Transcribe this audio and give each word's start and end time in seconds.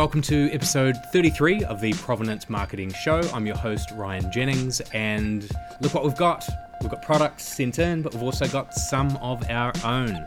Welcome 0.00 0.22
to 0.22 0.50
episode 0.50 0.96
33 1.12 1.64
of 1.64 1.82
the 1.82 1.92
Provenance 1.92 2.48
Marketing 2.48 2.90
Show. 2.90 3.20
I'm 3.34 3.44
your 3.44 3.58
host, 3.58 3.90
Ryan 3.90 4.32
Jennings, 4.32 4.80
and 4.94 5.46
look 5.82 5.92
what 5.92 6.04
we've 6.04 6.16
got. 6.16 6.48
We've 6.80 6.90
got 6.90 7.02
products 7.02 7.44
sent 7.44 7.78
in, 7.78 8.00
but 8.00 8.14
we've 8.14 8.22
also 8.22 8.48
got 8.48 8.72
some 8.72 9.14
of 9.18 9.46
our 9.50 9.74
own. 9.84 10.26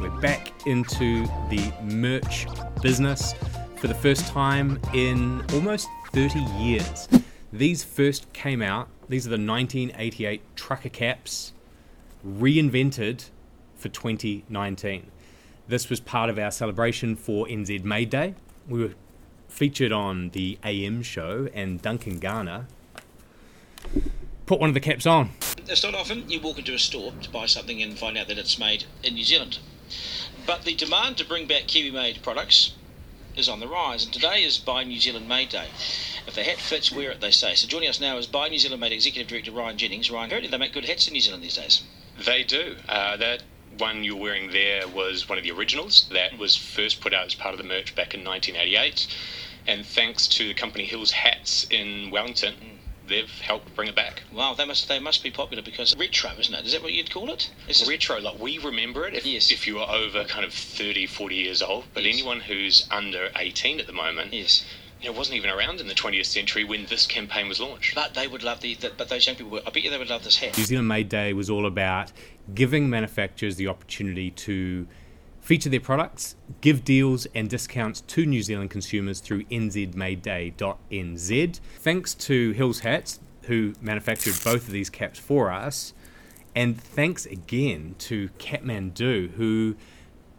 We're 0.00 0.10
back 0.20 0.50
into 0.66 1.24
the 1.50 1.72
merch 1.84 2.48
business 2.82 3.36
for 3.76 3.86
the 3.86 3.94
first 3.94 4.26
time 4.26 4.80
in 4.92 5.46
almost 5.52 5.86
30 6.12 6.40
years. 6.58 7.08
These 7.52 7.84
first 7.84 8.32
came 8.32 8.60
out, 8.60 8.88
these 9.08 9.24
are 9.24 9.30
the 9.30 9.34
1988 9.34 10.56
trucker 10.56 10.88
caps, 10.88 11.52
reinvented 12.26 13.30
for 13.76 13.88
2019. 13.88 15.12
This 15.68 15.88
was 15.88 16.00
part 16.00 16.28
of 16.28 16.40
our 16.40 16.50
celebration 16.50 17.14
for 17.14 17.46
NZ 17.46 17.84
Made 17.84 18.10
Day. 18.10 18.34
We 18.68 18.80
were 18.80 18.94
featured 19.52 19.92
on 19.92 20.30
the 20.30 20.58
AM 20.64 21.02
show, 21.02 21.48
and 21.54 21.80
Duncan 21.80 22.18
Garner 22.18 22.66
put 24.46 24.58
one 24.58 24.70
of 24.70 24.74
the 24.74 24.80
caps 24.80 25.06
on. 25.06 25.30
It's 25.68 25.84
not 25.84 25.94
often 25.94 26.28
you 26.28 26.40
walk 26.40 26.58
into 26.58 26.74
a 26.74 26.78
store 26.78 27.12
to 27.22 27.30
buy 27.30 27.46
something 27.46 27.82
and 27.82 27.98
find 27.98 28.16
out 28.16 28.28
that 28.28 28.38
it's 28.38 28.58
made 28.58 28.84
in 29.02 29.14
New 29.14 29.24
Zealand. 29.24 29.58
But 30.46 30.62
the 30.62 30.74
demand 30.74 31.18
to 31.18 31.24
bring 31.24 31.46
back 31.46 31.66
Kiwi 31.68 31.90
made 31.90 32.22
products 32.22 32.72
is 33.36 33.48
on 33.48 33.60
the 33.60 33.68
rise, 33.68 34.04
and 34.04 34.12
today 34.12 34.42
is 34.42 34.58
Buy 34.58 34.84
New 34.84 34.98
Zealand 34.98 35.28
Made 35.28 35.50
Day. 35.50 35.68
If 36.26 36.34
the 36.34 36.42
hat 36.42 36.58
fits, 36.58 36.90
wear 36.90 37.10
it, 37.10 37.20
they 37.20 37.30
say. 37.30 37.54
So 37.54 37.68
joining 37.68 37.88
us 37.88 38.00
now 38.00 38.18
is 38.18 38.26
Buy 38.26 38.48
New 38.48 38.58
Zealand 38.58 38.80
Made 38.80 38.92
Executive 38.92 39.28
Director 39.28 39.52
Ryan 39.52 39.78
Jennings. 39.78 40.10
Ryan, 40.10 40.42
do 40.42 40.48
they 40.48 40.58
make 40.58 40.72
good 40.72 40.84
hats 40.86 41.06
in 41.06 41.12
New 41.12 41.20
Zealand 41.20 41.42
these 41.42 41.56
days? 41.56 41.82
They 42.24 42.42
do. 42.42 42.76
Uh, 42.88 43.16
that 43.18 43.42
one 43.78 44.04
you're 44.04 44.16
wearing 44.16 44.50
there 44.50 44.86
was 44.88 45.28
one 45.28 45.38
of 45.38 45.44
the 45.44 45.50
originals 45.50 46.08
that 46.12 46.36
was 46.38 46.56
first 46.56 47.00
put 47.00 47.14
out 47.14 47.26
as 47.26 47.34
part 47.34 47.54
of 47.54 47.58
the 47.58 47.64
merch 47.66 47.94
back 47.94 48.14
in 48.14 48.24
1988. 48.24 49.06
And 49.66 49.86
thanks 49.86 50.26
to 50.28 50.48
the 50.48 50.54
company 50.54 50.84
Hills 50.84 51.12
Hats 51.12 51.64
in 51.70 52.10
Wellington, 52.10 52.54
they've 53.06 53.30
helped 53.40 53.74
bring 53.76 53.88
it 53.88 53.94
back. 53.94 54.22
Wow, 54.32 54.54
they 54.54 54.64
must 54.64 54.88
they 54.88 54.98
must 54.98 55.22
be 55.22 55.30
popular 55.30 55.62
because 55.62 55.94
retro, 55.96 56.30
isn't 56.38 56.54
it? 56.54 56.66
Is 56.66 56.72
that 56.72 56.82
what 56.82 56.92
you'd 56.92 57.10
call 57.10 57.30
it? 57.30 57.50
it? 57.68 57.80
Is 57.80 57.88
Retro, 57.88 58.20
like 58.20 58.38
we 58.40 58.58
remember 58.58 59.06
it 59.06 59.14
if, 59.14 59.24
Yes. 59.26 59.50
if 59.50 59.66
you 59.66 59.78
are 59.78 59.88
over 59.94 60.24
kind 60.24 60.44
of 60.44 60.52
30, 60.52 61.06
40 61.06 61.34
years 61.36 61.62
old. 61.62 61.84
But 61.94 62.04
Yes. 62.04 62.14
anyone 62.14 62.40
who's 62.40 62.86
under 62.90 63.30
18 63.36 63.80
at 63.80 63.86
the 63.86 63.92
moment, 63.92 64.32
yes, 64.32 64.64
you 65.02 65.10
know, 65.10 65.18
wasn't 65.18 65.36
even 65.36 65.50
around 65.50 65.80
in 65.80 65.88
the 65.88 65.94
20th 65.94 66.26
century 66.26 66.64
when 66.64 66.86
this 66.86 67.06
campaign 67.06 67.48
was 67.48 67.60
launched. 67.60 67.94
but 67.94 68.14
they 68.14 68.28
would 68.28 68.42
love 68.42 68.60
the, 68.60 68.74
the 68.74 68.92
but 68.96 69.08
those 69.08 69.26
young 69.26 69.36
people. 69.36 69.52
Would, 69.52 69.62
I 69.66 69.70
bet 69.70 69.82
you 69.82 69.90
they 69.90 69.98
would 69.98 70.10
love 70.10 70.24
this 70.24 70.36
hat. 70.36 70.56
New 70.56 70.64
Zealand 70.64 70.88
Made 70.88 71.08
Day 71.08 71.32
was 71.32 71.50
all 71.50 71.66
about 71.66 72.12
giving 72.54 72.88
manufacturers 72.88 73.56
the 73.56 73.68
opportunity 73.68 74.30
to 74.30 74.86
feature 75.40 75.68
their 75.68 75.80
products, 75.80 76.36
give 76.60 76.84
deals 76.84 77.26
and 77.34 77.50
discounts 77.50 78.02
to 78.02 78.24
New 78.24 78.42
Zealand 78.42 78.70
consumers 78.70 79.20
through 79.20 79.42
nzmadeday.nz. 79.44 81.60
Thanks 81.78 82.14
to 82.14 82.52
Hills 82.52 82.80
Hats, 82.80 83.20
who 83.42 83.74
manufactured 83.80 84.34
both 84.44 84.68
of 84.68 84.72
these 84.72 84.88
caps 84.88 85.18
for 85.18 85.50
us, 85.50 85.94
and 86.54 86.80
thanks 86.80 87.26
again 87.26 87.96
to 87.98 88.28
Kathmandu, 88.38 89.32
who 89.32 89.74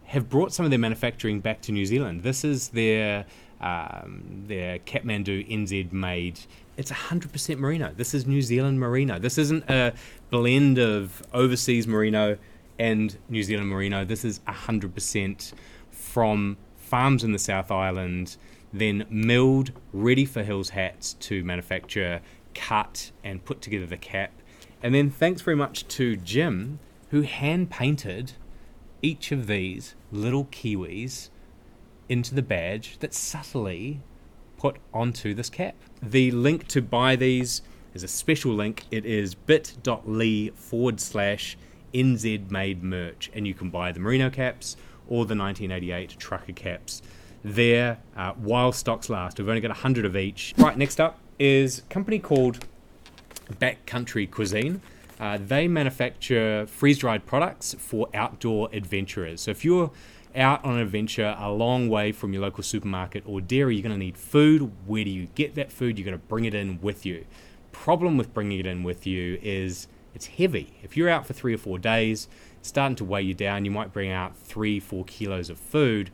have 0.04 0.30
brought 0.30 0.52
some 0.52 0.64
of 0.64 0.70
their 0.70 0.78
manufacturing 0.78 1.40
back 1.40 1.60
to 1.62 1.72
New 1.72 1.84
Zealand. 1.84 2.22
This 2.22 2.44
is 2.44 2.68
their 2.68 3.26
um, 3.64 4.44
their 4.46 4.78
Kathmandu 4.80 5.50
NZ 5.50 5.90
made. 5.90 6.38
It's 6.76 6.92
100% 6.92 7.58
merino. 7.58 7.92
This 7.96 8.12
is 8.12 8.26
New 8.26 8.42
Zealand 8.42 8.78
merino. 8.78 9.18
This 9.18 9.38
isn't 9.38 9.68
a 9.70 9.94
blend 10.30 10.78
of 10.78 11.22
overseas 11.32 11.86
merino 11.86 12.36
and 12.78 13.16
New 13.30 13.42
Zealand 13.42 13.70
merino. 13.70 14.04
This 14.04 14.22
is 14.22 14.40
100% 14.40 15.54
from 15.90 16.58
farms 16.76 17.24
in 17.24 17.32
the 17.32 17.38
South 17.38 17.70
Island, 17.70 18.36
then 18.70 19.06
milled, 19.08 19.72
ready 19.94 20.26
for 20.26 20.42
Hills 20.42 20.70
hats 20.70 21.14
to 21.14 21.42
manufacture, 21.42 22.20
cut, 22.54 23.12
and 23.24 23.42
put 23.46 23.62
together 23.62 23.86
the 23.86 23.96
cap. 23.96 24.30
And 24.82 24.94
then 24.94 25.08
thanks 25.08 25.40
very 25.40 25.56
much 25.56 25.88
to 25.88 26.16
Jim, 26.16 26.80
who 27.08 27.22
hand 27.22 27.70
painted 27.70 28.32
each 29.00 29.32
of 29.32 29.46
these 29.46 29.94
little 30.12 30.44
kiwis 30.46 31.30
into 32.08 32.34
the 32.34 32.42
badge 32.42 32.98
that's 33.00 33.18
subtly 33.18 34.00
put 34.58 34.76
onto 34.92 35.34
this 35.34 35.50
cap. 35.50 35.74
The 36.02 36.30
link 36.30 36.68
to 36.68 36.82
buy 36.82 37.16
these 37.16 37.62
is 37.92 38.02
a 38.02 38.08
special 38.08 38.52
link. 38.52 38.84
It 38.90 39.04
is 39.04 39.34
bit.ly 39.34 40.50
forward 40.54 41.00
slash 41.00 41.56
NZ 41.92 42.50
made 42.50 42.82
merch, 42.82 43.30
and 43.34 43.46
you 43.46 43.54
can 43.54 43.70
buy 43.70 43.92
the 43.92 44.00
merino 44.00 44.30
caps 44.30 44.76
or 45.06 45.24
the 45.26 45.36
1988 45.36 46.16
trucker 46.18 46.52
caps 46.52 47.02
there 47.44 47.98
uh, 48.16 48.32
while 48.32 48.72
stocks 48.72 49.08
last. 49.08 49.38
We've 49.38 49.48
only 49.48 49.60
got 49.60 49.68
100 49.68 50.04
of 50.04 50.16
each. 50.16 50.54
Right, 50.56 50.76
next 50.76 51.00
up 51.00 51.20
is 51.38 51.80
a 51.80 51.82
company 51.82 52.18
called 52.18 52.66
Backcountry 53.60 54.30
Cuisine. 54.30 54.80
Uh, 55.20 55.38
they 55.40 55.68
manufacture 55.68 56.66
freeze 56.66 56.98
dried 56.98 57.24
products 57.26 57.74
for 57.78 58.08
outdoor 58.14 58.68
adventurers. 58.72 59.42
So 59.42 59.50
if 59.50 59.64
you're 59.64 59.90
out 60.36 60.64
on 60.64 60.76
an 60.76 60.80
adventure 60.80 61.36
a 61.38 61.50
long 61.50 61.88
way 61.88 62.12
from 62.12 62.32
your 62.32 62.42
local 62.42 62.62
supermarket 62.62 63.22
or 63.26 63.40
dairy, 63.40 63.76
you're 63.76 63.82
going 63.82 63.94
to 63.94 63.98
need 63.98 64.16
food. 64.16 64.70
Where 64.86 65.04
do 65.04 65.10
you 65.10 65.26
get 65.34 65.54
that 65.54 65.72
food? 65.72 65.98
You're 65.98 66.06
going 66.06 66.18
to 66.18 66.26
bring 66.26 66.44
it 66.44 66.54
in 66.54 66.80
with 66.80 67.06
you. 67.06 67.24
Problem 67.72 68.16
with 68.16 68.32
bringing 68.32 68.60
it 68.60 68.66
in 68.66 68.82
with 68.82 69.06
you 69.06 69.38
is 69.42 69.88
it's 70.14 70.26
heavy. 70.26 70.78
If 70.82 70.96
you're 70.96 71.08
out 71.08 71.26
for 71.26 71.32
three 71.32 71.54
or 71.54 71.58
four 71.58 71.78
days, 71.78 72.28
it's 72.58 72.68
starting 72.68 72.96
to 72.96 73.04
weigh 73.04 73.22
you 73.22 73.34
down. 73.34 73.64
You 73.64 73.70
might 73.70 73.92
bring 73.92 74.10
out 74.10 74.36
three, 74.36 74.80
four 74.80 75.04
kilos 75.04 75.50
of 75.50 75.58
food 75.58 76.10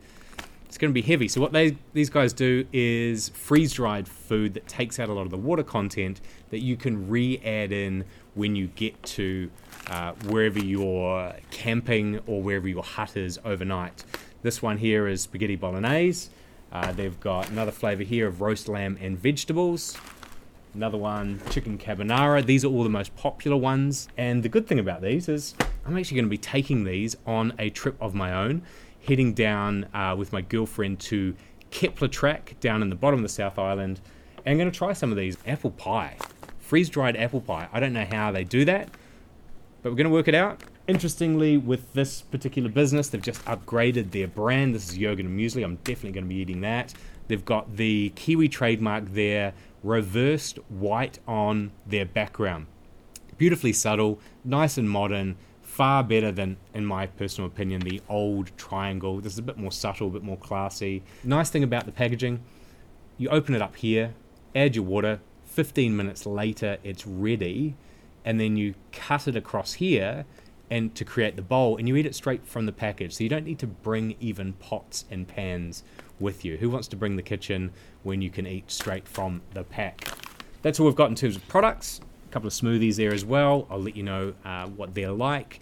it's 0.71 0.77
going 0.77 0.89
to 0.89 0.93
be 0.93 1.01
heavy. 1.01 1.27
So 1.27 1.41
what 1.41 1.51
they 1.51 1.75
these 1.91 2.09
guys 2.09 2.31
do 2.31 2.65
is 2.71 3.27
freeze 3.27 3.73
dried 3.73 4.07
food 4.07 4.53
that 4.53 4.69
takes 4.69 5.01
out 5.01 5.09
a 5.09 5.13
lot 5.13 5.23
of 5.23 5.29
the 5.29 5.37
water 5.37 5.63
content 5.63 6.21
that 6.49 6.59
you 6.59 6.77
can 6.77 7.09
re-add 7.09 7.73
in 7.73 8.05
when 8.35 8.55
you 8.55 8.67
get 8.67 9.03
to 9.03 9.51
uh, 9.91 10.13
wherever 10.27 10.57
you're 10.57 11.33
camping 11.51 12.19
or 12.25 12.41
wherever 12.41 12.67
your 12.67 12.83
hut 12.83 13.17
is 13.17 13.39
overnight. 13.43 14.05
This 14.41 14.61
one 14.61 14.77
here 14.77 15.07
is 15.07 15.21
spaghetti 15.21 15.57
bolognese. 15.57 16.29
Uh, 16.71 16.93
they've 16.93 17.19
got 17.19 17.49
another 17.49 17.71
flavor 17.71 18.03
here 18.03 18.27
of 18.27 18.39
roast 18.39 18.69
lamb 18.69 18.97
and 19.01 19.19
vegetables. 19.19 19.97
Another 20.73 20.97
one, 20.97 21.41
chicken 21.49 21.77
carbonara. 21.77 22.45
These 22.45 22.63
are 22.63 22.69
all 22.69 22.83
the 22.83 22.89
most 22.89 23.13
popular 23.17 23.57
ones. 23.57 24.07
And 24.17 24.41
the 24.41 24.47
good 24.47 24.65
thing 24.65 24.79
about 24.79 25.01
these 25.01 25.27
is 25.27 25.53
I'm 25.85 25.97
actually 25.97 26.15
going 26.15 26.25
to 26.25 26.29
be 26.29 26.37
taking 26.37 26.85
these 26.85 27.17
on 27.27 27.53
a 27.59 27.69
trip 27.69 27.97
of 27.99 28.15
my 28.15 28.33
own, 28.33 28.61
heading 29.05 29.33
down 29.33 29.87
uh, 29.93 30.15
with 30.17 30.31
my 30.31 30.39
girlfriend 30.39 31.01
to 31.01 31.35
Kepler 31.71 32.07
Track 32.07 32.55
down 32.61 32.81
in 32.81 32.89
the 32.89 32.95
bottom 32.95 33.19
of 33.19 33.23
the 33.23 33.29
South 33.29 33.59
Island. 33.59 33.99
And 34.45 34.53
I'm 34.53 34.57
going 34.57 34.71
to 34.71 34.77
try 34.77 34.93
some 34.93 35.11
of 35.11 35.17
these 35.17 35.37
apple 35.45 35.71
pie, 35.71 36.15
freeze 36.59 36.89
dried 36.89 37.17
apple 37.17 37.41
pie. 37.41 37.67
I 37.73 37.81
don't 37.81 37.91
know 37.91 38.07
how 38.09 38.31
they 38.31 38.45
do 38.45 38.63
that, 38.63 38.89
but 39.81 39.91
we're 39.91 39.95
going 39.95 40.07
to 40.07 40.13
work 40.13 40.27
it 40.27 40.35
out. 40.35 40.61
Interestingly, 40.87 41.57
with 41.57 41.93
this 41.93 42.21
particular 42.21 42.69
business, 42.69 43.09
they've 43.09 43.21
just 43.21 43.43
upgraded 43.45 44.11
their 44.11 44.27
brand. 44.27 44.75
This 44.75 44.89
is 44.89 44.97
and 44.97 45.39
muesli. 45.39 45.63
I'm 45.63 45.77
definitely 45.77 46.11
going 46.11 46.25
to 46.25 46.29
be 46.29 46.35
eating 46.35 46.61
that. 46.61 46.93
They've 47.27 47.43
got 47.43 47.77
the 47.77 48.09
Kiwi 48.15 48.49
trademark 48.49 49.05
there, 49.13 49.53
reversed 49.83 50.57
white 50.69 51.19
on 51.27 51.71
their 51.87 52.05
background. 52.05 52.67
Beautifully 53.37 53.73
subtle, 53.73 54.19
nice 54.43 54.77
and 54.77 54.89
modern, 54.89 55.37
far 55.61 56.03
better 56.03 56.31
than, 56.31 56.57
in 56.73 56.85
my 56.85 57.07
personal 57.07 57.47
opinion, 57.47 57.81
the 57.81 58.01
old 58.09 58.55
triangle. 58.57 59.21
This 59.21 59.33
is 59.33 59.39
a 59.39 59.43
bit 59.43 59.57
more 59.57 59.71
subtle, 59.71 60.07
a 60.07 60.11
bit 60.11 60.23
more 60.23 60.37
classy. 60.37 61.03
Nice 61.23 61.49
thing 61.49 61.63
about 61.63 61.85
the 61.85 61.91
packaging, 61.91 62.41
you 63.17 63.29
open 63.29 63.55
it 63.55 63.61
up 63.61 63.77
here, 63.77 64.13
add 64.53 64.75
your 64.75 64.83
water, 64.83 65.21
15 65.45 65.95
minutes 65.95 66.25
later 66.25 66.77
it's 66.83 67.07
ready, 67.07 67.75
and 68.25 68.39
then 68.39 68.57
you 68.57 68.75
cut 68.91 69.27
it 69.27 69.35
across 69.35 69.73
here 69.73 70.25
and 70.69 70.95
to 70.95 71.03
create 71.03 71.35
the 71.35 71.41
bowl 71.41 71.77
and 71.77 71.87
you 71.87 71.95
eat 71.97 72.05
it 72.05 72.15
straight 72.15 72.45
from 72.45 72.65
the 72.65 72.71
package. 72.71 73.13
So 73.13 73.23
you 73.23 73.29
don't 73.29 73.45
need 73.45 73.59
to 73.59 73.67
bring 73.67 74.15
even 74.19 74.53
pots 74.53 75.05
and 75.11 75.27
pans 75.27 75.83
with 76.19 76.45
you. 76.45 76.57
Who 76.57 76.69
wants 76.69 76.87
to 76.89 76.95
bring 76.95 77.17
the 77.17 77.21
kitchen 77.21 77.71
when 78.03 78.21
you 78.21 78.29
can 78.29 78.47
eat 78.47 78.71
straight 78.71 79.07
from 79.07 79.41
the 79.53 79.63
pack? 79.63 80.07
That's 80.61 80.79
all 80.79 80.85
we've 80.85 80.95
got 80.95 81.09
in 81.09 81.15
terms 81.15 81.35
of 81.35 81.47
products. 81.47 81.99
A 82.29 82.31
couple 82.31 82.47
of 82.47 82.53
smoothies 82.53 82.95
there 82.95 83.13
as 83.13 83.25
well. 83.25 83.67
I'll 83.69 83.81
let 83.81 83.97
you 83.97 84.03
know 84.03 84.33
uh, 84.45 84.67
what 84.67 84.95
they're 84.95 85.11
like. 85.11 85.59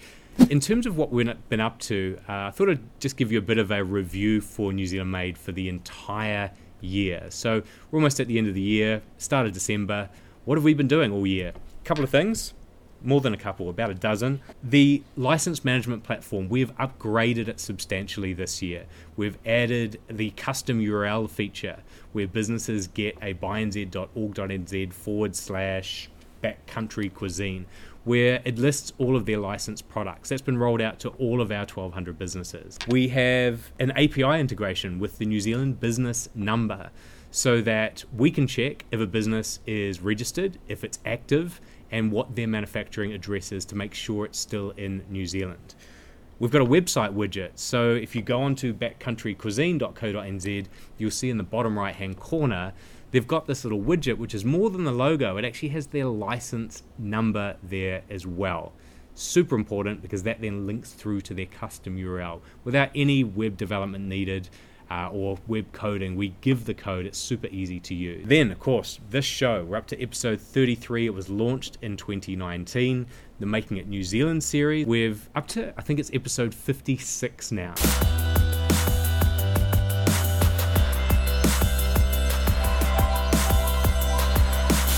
In 0.50 0.60
terms 0.60 0.86
of 0.86 0.96
what 0.96 1.12
we've 1.12 1.50
been 1.50 1.60
up 1.60 1.80
to, 1.80 2.20
uh, 2.30 2.34
I 2.34 2.52
thought 2.52 2.70
I'd 2.70 3.00
just 3.00 3.18
give 3.18 3.32
you 3.32 3.40
a 3.40 3.42
bit 3.42 3.58
of 3.58 3.72
a 3.72 3.84
review 3.84 4.42
for 4.42 4.72
New 4.72 4.86
Zealand 4.86 5.12
Made 5.12 5.38
for 5.38 5.52
the 5.52 5.68
entire 5.68 6.52
year. 6.82 7.26
So 7.30 7.64
we're 7.90 7.98
almost 7.98 8.20
at 8.20 8.28
the 8.28 8.38
end 8.38 8.48
of 8.48 8.54
the 8.54 8.62
year, 8.62 9.02
start 9.18 9.48
of 9.48 9.54
December. 9.54 10.10
What 10.46 10.58
have 10.58 10.64
we 10.64 10.74
been 10.74 10.88
doing 10.88 11.12
all 11.12 11.26
year? 11.26 11.54
Couple 11.90 12.04
of 12.04 12.12
things, 12.12 12.54
more 13.02 13.20
than 13.20 13.34
a 13.34 13.38
couple, 13.38 13.68
about 13.68 13.90
a 13.90 13.96
dozen. 13.96 14.42
The 14.62 15.02
license 15.18 15.66
management 15.66 16.04
platform, 16.04 16.48
we've 16.48 16.72
upgraded 16.78 17.48
it 17.48 17.60
substantially 17.60 18.32
this 18.32 18.62
year. 18.62 18.86
We've 19.18 19.40
added 19.44 20.00
the 20.08 20.30
custom 20.30 20.82
URL 20.82 21.28
feature 21.28 21.80
where 22.12 22.28
businesses 22.28 22.86
get 22.86 23.18
a 23.24 23.34
buyNz.org.nz 23.34 24.94
forward 24.94 25.36
slash 25.36 26.12
Backcountry 26.44 27.12
Cuisine, 27.12 27.66
where 28.04 28.44
it 28.46 28.60
lists 28.60 28.94
all 29.00 29.16
of 29.16 29.26
their 29.26 29.40
licensed 29.40 29.90
products. 29.90 30.30
That's 30.30 30.44
been 30.44 30.60
rolled 30.60 30.82
out 30.82 31.00
to 31.00 31.10
all 31.18 31.42
of 31.42 31.52
our 31.52 31.66
1,200 31.66 32.20
businesses. 32.20 32.78
We 32.88 33.08
have 33.08 33.72
an 33.80 33.90
API 33.94 34.40
integration 34.40 35.00
with 35.00 35.18
the 35.18 35.26
New 35.26 35.40
Zealand 35.40 35.80
business 35.80 36.30
number 36.36 36.92
so 37.32 37.62
that 37.62 38.04
we 38.16 38.32
can 38.32 38.48
check 38.48 38.86
if 38.92 39.00
a 39.00 39.06
business 39.06 39.60
is 39.66 40.02
registered, 40.02 40.58
if 40.68 40.84
it's 40.84 41.00
active, 41.06 41.62
and 41.92 42.12
what 42.12 42.36
their 42.36 42.48
manufacturing 42.48 43.14
address 43.14 43.52
is 43.52 43.66
to 43.66 43.76
make 43.76 43.94
sure 43.94 44.26
it's 44.26 44.40
still 44.40 44.72
in 44.72 45.04
New 45.10 45.26
Zealand. 45.26 45.76
We've 46.40 46.52
got 46.52 46.62
a 46.62 46.66
website 46.66 47.14
widget, 47.14 47.52
so 47.56 47.92
if 47.92 48.16
you 48.16 48.22
go 48.22 48.42
onto 48.42 48.74
backcountrycuisine.co.nz, 48.74 50.66
you'll 50.98 51.12
see 51.12 51.30
in 51.30 51.38
the 51.38 51.44
bottom 51.44 51.78
right 51.78 51.96
hand 51.96 52.18
corner 52.18 52.74
they've 53.12 53.28
got 53.28 53.48
this 53.48 53.64
little 53.64 53.82
widget 53.82 54.18
which 54.18 54.34
is 54.34 54.46
more 54.46 54.70
than 54.70 54.84
the 54.84 54.92
logo, 54.92 55.38
it 55.38 55.46
actually 55.46 55.70
has 55.70 55.88
their 55.88 56.06
license 56.06 56.84
number 56.98 57.58
there 57.64 58.04
as 58.10 58.26
well. 58.26 58.74
Super 59.16 59.56
important 59.56 60.02
because 60.02 60.24
that 60.24 60.40
then 60.42 60.66
links 60.66 60.94
through 60.94 61.22
to 61.22 61.34
their 61.34 61.46
custom 61.46 61.98
URL 61.98 62.40
without 62.64 62.90
any 62.96 63.24
web 63.24 63.58
development 63.58 64.06
needed 64.06 64.50
uh, 64.90 65.10
or 65.12 65.38
web 65.48 65.72
coding. 65.72 66.16
We 66.16 66.34
give 66.42 66.66
the 66.66 66.74
code, 66.74 67.06
it's 67.06 67.18
super 67.18 67.48
easy 67.48 67.80
to 67.82 67.94
use. 67.94 68.26
Then, 68.28 68.52
of 68.52 68.60
course, 68.60 69.00
this 69.10 69.26
show, 69.26 69.64
we're 69.66 69.78
up 69.78 69.88
to 69.88 70.02
episode 70.02 70.42
33. 70.42 71.06
It 71.06 71.14
was 71.14 71.30
launched 71.30 71.78
in 71.82 71.98
2019, 71.98 73.06
the 73.40 73.46
Making 73.46 73.78
It 73.78 73.88
New 73.88 74.04
Zealand 74.04 74.44
series. 74.44 74.86
We're 74.86 75.16
up 75.36 75.48
to, 75.50 75.74
I 75.78 75.82
think 75.82 76.00
it's 76.00 76.12
episode 76.14 76.54
56 76.54 77.52
now. 77.52 77.74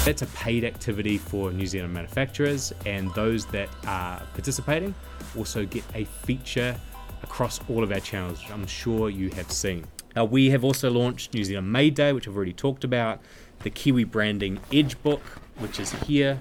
That's 0.03 0.23
a 0.23 0.27
paid 0.27 0.63
activity 0.63 1.19
for 1.19 1.51
New 1.51 1.67
Zealand 1.67 1.93
manufacturers, 1.93 2.73
and 2.87 3.13
those 3.13 3.45
that 3.47 3.69
are 3.85 4.19
participating 4.33 4.95
also 5.37 5.63
get 5.63 5.83
a 5.93 6.05
feature 6.05 6.75
across 7.23 7.59
all 7.69 7.83
of 7.83 7.91
our 7.91 7.99
channels, 7.99 8.41
which 8.41 8.51
I'm 8.51 8.67
sure 8.67 9.09
you 9.09 9.29
have 9.31 9.51
seen. 9.51 9.85
Uh, 10.17 10.25
we 10.25 10.49
have 10.49 10.63
also 10.63 10.89
launched 10.89 11.33
New 11.33 11.43
Zealand 11.43 11.71
Made 11.71 11.95
Day, 11.95 12.11
which 12.13 12.27
I've 12.27 12.35
already 12.35 12.53
talked 12.53 12.83
about, 12.83 13.21
the 13.63 13.69
Kiwi 13.69 14.03
Branding 14.03 14.59
Edge 14.71 15.01
book, 15.01 15.21
which 15.59 15.79
is 15.79 15.91
here, 16.03 16.39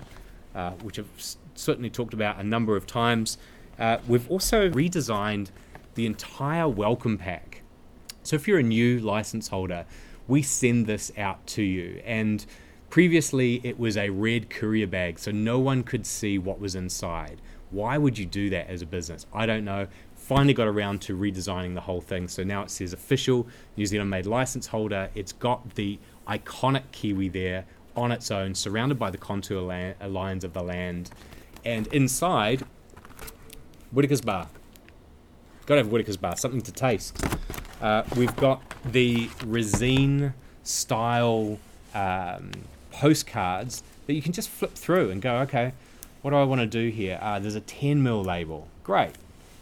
uh, 0.55 0.71
which 0.83 0.99
I've 0.99 1.37
certainly 1.55 1.91
talked 1.91 2.15
about 2.15 2.39
a 2.39 2.45
number 2.45 2.77
of 2.77 2.87
times. 2.87 3.39
Uh, 3.79 3.99
we've 4.09 4.29
also 4.31 4.69
redesigned 4.71 5.49
the 5.95 6.07
entire 6.07 6.69
welcome 6.69 7.19
pack. 7.19 7.63
So 8.23 8.37
if 8.37 8.49
you're 8.49 8.59
a 8.59 8.63
new 8.63 8.99
license 8.99 9.49
holder, 9.49 9.87
we 10.27 10.43
send 10.43 10.87
this 10.87 11.13
out 11.17 11.47
to 11.49 11.63
you. 11.63 12.03
And 12.05 12.45
previously, 12.89 13.61
it 13.65 13.79
was 13.79 13.97
a 13.97 14.11
red 14.11 14.51
courier 14.51 14.87
bag, 14.87 15.19
so 15.19 15.31
no 15.31 15.59
one 15.59 15.83
could 15.83 16.07
see 16.07 16.39
what 16.39 16.61
was 16.61 16.75
inside. 16.75 17.41
Why 17.71 17.99
would 17.99 18.19
you 18.19 18.27
do 18.27 18.51
that 18.51 18.69
as 18.69 18.83
a 18.83 18.87
business? 18.87 19.27
I 19.33 19.47
don't 19.47 19.65
know 19.65 19.87
finally 20.31 20.55
got 20.55 20.69
around 20.69 21.01
to 21.01 21.17
redesigning 21.17 21.75
the 21.75 21.81
whole 21.81 22.01
thing. 22.01 22.29
So 22.29 22.45
now 22.45 22.63
it 22.63 22.71
says 22.71 22.93
official 22.93 23.49
New 23.77 23.85
Zealand 23.85 24.11
made 24.11 24.27
license 24.27 24.69
holder. 24.69 25.11
It's 25.17 25.33
got 25.33 25.75
the 25.75 25.99
iconic 26.29 26.85
Kiwi 26.93 27.29
there 27.31 27.65
on 27.97 28.13
its 28.13 28.31
own, 28.31 28.55
surrounded 28.55 28.97
by 28.97 29.11
the 29.11 29.19
contour 29.19 29.61
lines 30.07 30.45
of 30.45 30.53
the 30.53 30.63
land. 30.63 31.11
And 31.65 31.89
inside, 31.89 32.63
Whittaker's 33.91 34.21
Bar. 34.21 34.47
Got 35.67 35.75
to 35.75 35.79
have 35.79 35.91
Whittaker's 35.91 36.17
Bar, 36.17 36.37
something 36.37 36.61
to 36.61 36.71
taste. 36.71 37.21
Uh, 37.81 38.05
we've 38.15 38.37
got 38.37 38.63
the 38.85 39.29
resine 39.45 40.33
style 40.63 41.59
um, 41.93 42.53
postcards 42.93 43.83
that 44.07 44.13
you 44.13 44.23
can 44.23 44.33
just 44.33 44.49
flip 44.49 44.75
through 44.75 45.11
and 45.11 45.21
go, 45.21 45.39
okay, 45.39 45.73
what 46.23 46.31
do 46.31 46.37
I 46.37 46.45
want 46.45 46.61
to 46.61 46.69
do 46.69 46.89
here? 46.89 47.19
Uh, 47.21 47.41
there's 47.41 47.57
a 47.57 47.61
10 47.61 48.01
mil 48.01 48.23
label. 48.23 48.69
Great 48.85 49.17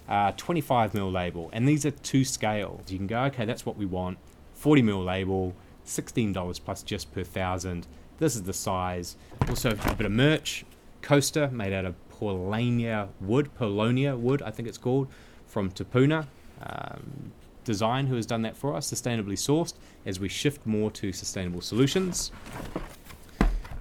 uh, 0.08 0.32
25 0.36 0.94
mil 0.94 1.10
label, 1.10 1.50
and 1.52 1.68
these 1.68 1.84
are 1.84 1.90
two 1.90 2.24
scales. 2.24 2.90
You 2.90 2.98
can 2.98 3.06
go, 3.06 3.22
okay, 3.24 3.44
that's 3.44 3.66
what 3.66 3.76
we 3.76 3.86
want. 3.86 4.18
40 4.54 4.82
mil 4.82 5.02
label, 5.02 5.54
$16 5.86 6.64
plus 6.64 6.82
just 6.82 7.12
per 7.12 7.22
thousand. 7.22 7.86
This 8.18 8.34
is 8.34 8.42
the 8.42 8.52
size. 8.52 9.16
Also, 9.48 9.70
a 9.70 9.94
bit 9.94 10.06
of 10.06 10.12
merch, 10.12 10.64
coaster 11.02 11.48
made 11.48 11.72
out 11.72 11.84
of 11.84 11.94
Paulownia 12.10 13.08
wood, 13.20 13.50
Paulownia 13.58 14.18
wood, 14.18 14.42
I 14.42 14.50
think 14.50 14.68
it's 14.68 14.78
called, 14.78 15.08
from 15.46 15.70
Tapuna. 15.70 16.26
Um, 16.60 17.32
Design, 17.68 18.06
who 18.06 18.16
has 18.16 18.24
done 18.24 18.40
that 18.42 18.56
for 18.56 18.74
us, 18.74 18.90
sustainably 18.90 19.34
sourced, 19.34 19.74
as 20.06 20.18
we 20.18 20.26
shift 20.26 20.64
more 20.66 20.90
to 20.92 21.12
sustainable 21.12 21.60
solutions. 21.60 22.32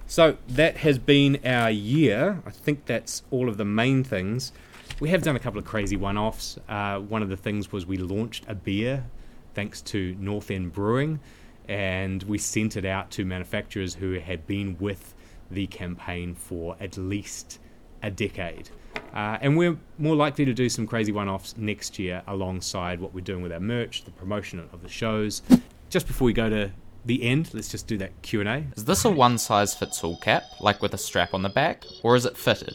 So 0.06 0.36
that 0.46 0.76
has 0.78 0.98
been 0.98 1.38
our 1.42 1.70
year. 1.70 2.42
I 2.44 2.50
think 2.50 2.84
that's 2.84 3.22
all 3.30 3.48
of 3.48 3.56
the 3.56 3.64
main 3.64 4.04
things. 4.04 4.52
We 5.00 5.10
have 5.10 5.22
done 5.22 5.36
a 5.36 5.38
couple 5.38 5.60
of 5.60 5.64
crazy 5.64 5.96
one 5.96 6.18
offs. 6.18 6.58
Uh, 6.68 6.98
one 6.98 7.22
of 7.22 7.28
the 7.28 7.36
things 7.36 7.70
was 7.70 7.86
we 7.86 7.98
launched 7.98 8.44
a 8.48 8.54
beer 8.54 9.04
thanks 9.54 9.80
to 9.82 10.16
North 10.18 10.50
End 10.50 10.72
Brewing, 10.72 11.20
and 11.68 12.20
we 12.24 12.36
sent 12.36 12.76
it 12.76 12.84
out 12.84 13.10
to 13.12 13.24
manufacturers 13.24 13.94
who 13.94 14.18
had 14.18 14.44
been 14.48 14.76
with 14.80 15.14
the 15.52 15.68
campaign 15.68 16.34
for 16.34 16.76
at 16.80 16.96
least 16.96 17.60
a 18.02 18.10
decade. 18.10 18.70
Uh, 19.14 19.38
and 19.40 19.56
we're 19.56 19.78
more 19.98 20.16
likely 20.16 20.44
to 20.44 20.52
do 20.52 20.68
some 20.68 20.84
crazy 20.84 21.12
one 21.12 21.28
offs 21.28 21.56
next 21.56 21.98
year 22.00 22.22
alongside 22.26 23.00
what 23.00 23.14
we're 23.14 23.20
doing 23.20 23.42
with 23.42 23.52
our 23.52 23.60
merch, 23.60 24.04
the 24.04 24.10
promotion 24.10 24.58
of 24.72 24.82
the 24.82 24.88
shows. 24.88 25.42
Just 25.90 26.08
before 26.08 26.26
we 26.26 26.32
go 26.32 26.50
to 26.50 26.72
the 27.04 27.22
end, 27.22 27.54
let's 27.54 27.68
just 27.68 27.86
do 27.86 27.98
that 27.98 28.20
Q&A. 28.22 28.64
Is 28.76 28.84
this 28.84 29.04
a 29.04 29.10
one 29.10 29.38
size 29.38 29.74
fits 29.74 30.02
all 30.02 30.16
cap, 30.18 30.42
like 30.60 30.82
with 30.82 30.92
a 30.92 30.98
strap 30.98 31.34
on 31.34 31.42
the 31.42 31.48
back, 31.48 31.84
or 32.02 32.16
is 32.16 32.26
it 32.26 32.36
fitted? 32.36 32.74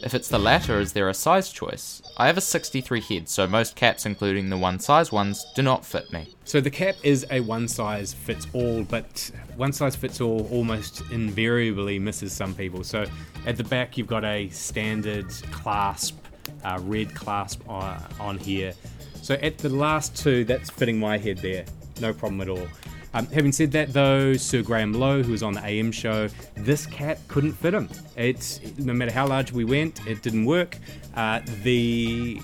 If 0.00 0.14
it's 0.14 0.28
the 0.28 0.38
latter, 0.38 0.78
is 0.78 0.92
there 0.92 1.08
a 1.08 1.14
size 1.14 1.50
choice? 1.50 2.02
I 2.16 2.28
have 2.28 2.36
a 2.36 2.40
63 2.40 3.00
head, 3.00 3.28
so 3.28 3.48
most 3.48 3.74
caps, 3.74 4.06
including 4.06 4.48
the 4.48 4.56
one 4.56 4.78
size 4.78 5.10
ones, 5.10 5.44
do 5.56 5.62
not 5.62 5.84
fit 5.84 6.12
me. 6.12 6.34
So 6.44 6.60
the 6.60 6.70
cap 6.70 6.94
is 7.02 7.26
a 7.30 7.40
one 7.40 7.66
size 7.66 8.14
fits 8.14 8.46
all, 8.52 8.84
but 8.84 9.30
one 9.56 9.72
size 9.72 9.96
fits 9.96 10.20
all 10.20 10.48
almost 10.52 11.02
invariably 11.10 11.98
misses 11.98 12.32
some 12.32 12.54
people. 12.54 12.84
So 12.84 13.06
at 13.44 13.56
the 13.56 13.64
back, 13.64 13.98
you've 13.98 14.06
got 14.06 14.24
a 14.24 14.48
standard 14.50 15.30
clasp, 15.50 16.16
uh, 16.64 16.78
red 16.82 17.14
clasp 17.14 17.68
on, 17.68 18.00
on 18.20 18.38
here. 18.38 18.74
So 19.20 19.34
at 19.34 19.58
the 19.58 19.68
last 19.68 20.16
two, 20.16 20.44
that's 20.44 20.70
fitting 20.70 21.00
my 21.00 21.18
head 21.18 21.38
there, 21.38 21.64
no 22.00 22.12
problem 22.12 22.40
at 22.40 22.48
all. 22.48 22.68
Um, 23.14 23.26
having 23.26 23.52
said 23.52 23.72
that, 23.72 23.92
though, 23.92 24.34
Sir 24.34 24.62
Graham 24.62 24.92
Lowe, 24.92 25.22
who 25.22 25.32
was 25.32 25.42
on 25.42 25.54
the 25.54 25.64
AM 25.64 25.90
show, 25.92 26.28
this 26.54 26.86
cap 26.86 27.18
couldn't 27.28 27.52
fit 27.52 27.74
him. 27.74 27.88
It's 28.16 28.60
no 28.78 28.92
matter 28.92 29.12
how 29.12 29.26
large 29.26 29.52
we 29.52 29.64
went, 29.64 30.06
it 30.06 30.22
didn't 30.22 30.44
work. 30.44 30.76
Uh, 31.14 31.40
the 31.62 32.40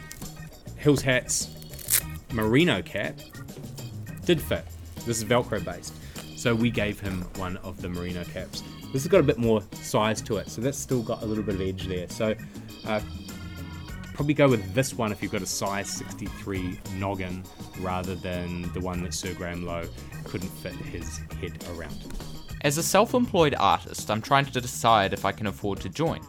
Hills 0.77 1.03
Hats 1.03 1.51
merino 2.33 2.83
cap 2.83 3.19
did 4.25 4.41
fit. 4.41 4.65
This 5.07 5.19
is 5.19 5.25
Velcro 5.25 5.63
based, 5.63 5.95
so 6.39 6.55
we 6.55 6.71
gave 6.71 6.99
him 6.99 7.23
one 7.37 7.59
of 7.59 7.81
the 7.83 7.89
merino 7.89 8.25
caps. 8.25 8.63
This 8.93 9.03
has 9.03 9.09
got 9.09 9.21
a 9.21 9.25
bit 9.25 9.39
more 9.39 9.63
size 9.83 10.23
to 10.23 10.37
it, 10.39 10.49
so 10.49 10.61
that's 10.61 10.79
still 10.79 11.03
got 11.03 11.23
a 11.23 11.27
little 11.27 11.45
bit 11.45 11.57
of 11.57 11.61
edge 11.61 11.87
there. 11.87 12.09
So. 12.09 12.35
Uh, 12.87 13.01
probably 14.15 14.33
go 14.33 14.49
with 14.49 14.75
this 14.75 14.95
one 14.95 15.11
if 15.13 15.23
you've 15.23 15.33
got 15.33 15.43
a 15.43 15.47
size 15.47 15.89
63 15.89 16.79
noggin 16.95 17.43
rather 17.81 18.15
than 18.15 18.73
the 18.73 18.81
one 18.81 19.03
that 19.03 19.13
Sir 19.13 19.35
Graham 19.35 19.67
Lowe 19.67 19.87
couldn't 20.25 20.49
fit 20.49 20.73
his 20.73 21.19
head 21.41 21.63
around. 21.75 22.15
As 22.63 22.79
a 22.79 22.83
self 22.83 23.13
employed 23.13 23.55
artist, 23.59 24.11
I'm 24.11 24.23
trying 24.23 24.47
to 24.47 24.61
decide 24.61 25.13
if 25.13 25.25
I 25.25 25.33
can 25.33 25.49
afford 25.49 25.81
to 25.81 25.89
join. 25.89 26.21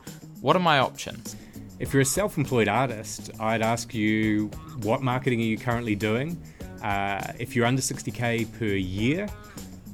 What 0.42 0.56
are 0.56 0.60
my 0.60 0.80
options? 0.80 1.36
If 1.80 1.94
you're 1.94 2.02
a 2.02 2.06
self 2.06 2.38
employed 2.38 2.68
artist, 2.68 3.30
I'd 3.40 3.62
ask 3.62 3.94
you 3.94 4.48
what 4.82 5.02
marketing 5.02 5.40
are 5.40 5.44
you 5.44 5.58
currently 5.58 5.96
doing? 5.96 6.42
Uh, 6.82 7.34
if 7.40 7.56
you're 7.56 7.66
under 7.66 7.82
60k 7.82 8.58
per 8.60 8.66
year, 8.66 9.30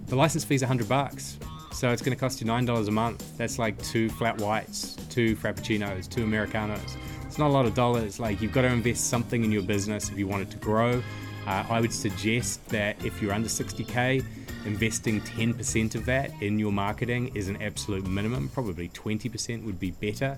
the 0.08 0.16
license 0.16 0.44
fee 0.44 0.56
is 0.56 0.62
100 0.62 0.88
bucks. 0.88 1.38
So 1.74 1.90
it's 1.90 2.02
going 2.02 2.16
to 2.16 2.20
cost 2.20 2.42
you 2.42 2.48
$9 2.48 2.88
a 2.88 2.92
month. 2.92 3.38
That's 3.38 3.58
like 3.58 3.82
two 3.82 4.10
flat 4.10 4.38
whites, 4.40 4.96
two 5.10 5.36
frappuccinos, 5.36 6.10
two 6.10 6.24
Americanos 6.24 6.98
it's 7.32 7.38
not 7.38 7.48
a 7.48 7.54
lot 7.54 7.66
of 7.66 7.74
dollars. 7.74 8.20
Like 8.20 8.42
you've 8.42 8.52
got 8.52 8.64
to 8.64 8.68
invest 8.68 9.10
something 9.10 9.46
in 9.46 9.54
your 9.54 9.62
business 9.62 10.10
if 10.10 10.18
you 10.18 10.28
want 10.28 10.42
it 10.42 10.52
to 10.52 10.58
grow. 10.58 11.02
Uh, 11.48 11.64
I 11.70 11.80
would 11.80 11.94
suggest 11.94 12.68
that 12.68 13.06
if 13.06 13.22
you're 13.22 13.32
under 13.32 13.48
60k, 13.48 14.22
investing 14.66 15.22
10% 15.22 15.96
of 15.96 16.04
that 16.08 16.30
in 16.42 16.60
your 16.60 16.74
marketing 16.74 17.32
is 17.34 17.48
an 17.48 17.62
absolute 17.62 18.06
minimum. 18.06 18.50
Probably 18.50 18.90
20% 18.90 19.64
would 19.64 19.80
be 19.80 19.92
better. 19.92 20.38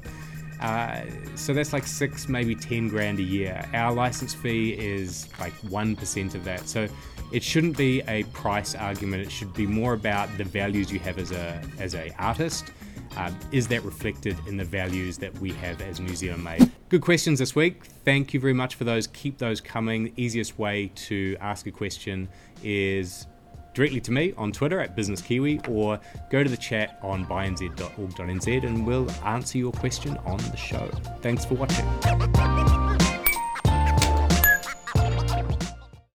Uh, 0.61 1.01
so 1.33 1.51
that's 1.51 1.73
like 1.73 1.87
six, 1.87 2.29
maybe 2.29 2.53
10 2.53 2.89
grand 2.89 3.17
a 3.17 3.23
year. 3.23 3.67
Our 3.73 3.91
license 3.91 4.35
fee 4.35 4.73
is 4.73 5.27
like 5.39 5.53
1% 5.61 6.35
of 6.35 6.43
that. 6.43 6.69
So 6.69 6.87
it 7.31 7.41
shouldn't 7.41 7.75
be 7.75 8.03
a 8.07 8.21
price 8.25 8.75
argument. 8.75 9.23
It 9.23 9.31
should 9.31 9.51
be 9.55 9.65
more 9.65 9.93
about 9.93 10.29
the 10.37 10.43
values 10.43 10.91
you 10.91 10.99
have 10.99 11.17
as 11.17 11.31
a 11.31 11.59
as 11.79 11.95
a 11.95 12.13
artist 12.19 12.71
um, 13.17 13.37
is 13.51 13.67
that 13.69 13.83
reflected 13.83 14.37
in 14.47 14.57
the 14.57 14.63
values 14.63 15.17
that 15.19 15.37
we 15.39 15.51
have 15.53 15.81
as 15.81 15.99
New 15.99 16.15
Zealand 16.15 16.43
made? 16.43 16.71
Good 16.89 17.01
questions 17.01 17.39
this 17.39 17.55
week. 17.55 17.85
Thank 18.05 18.33
you 18.33 18.39
very 18.39 18.53
much 18.53 18.75
for 18.75 18.83
those. 18.83 19.07
Keep 19.07 19.37
those 19.37 19.61
coming. 19.61 20.05
The 20.05 20.13
easiest 20.15 20.59
way 20.59 20.91
to 20.95 21.37
ask 21.41 21.65
a 21.67 21.71
question 21.71 22.29
is 22.63 23.27
directly 23.73 24.01
to 24.01 24.11
me 24.11 24.33
on 24.37 24.51
Twitter 24.51 24.79
at 24.79 24.95
BusinessKiwi 24.95 25.67
or 25.69 25.99
go 26.29 26.43
to 26.43 26.49
the 26.49 26.57
chat 26.57 26.99
on 27.01 27.25
buynz.org.nz 27.25 28.63
and 28.63 28.85
we'll 28.85 29.09
answer 29.23 29.57
your 29.57 29.71
question 29.71 30.17
on 30.25 30.37
the 30.37 30.57
show. 30.57 30.87
Thanks 31.21 31.45
for 31.45 31.55
watching. 31.55 32.82